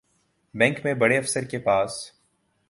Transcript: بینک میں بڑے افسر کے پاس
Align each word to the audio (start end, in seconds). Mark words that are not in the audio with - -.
بینک 0.53 0.79
میں 0.83 0.93
بڑے 0.93 1.17
افسر 1.17 1.43
کے 1.43 1.59
پاس 1.59 1.91